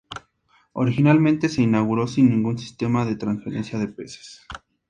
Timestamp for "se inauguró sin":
1.47-2.31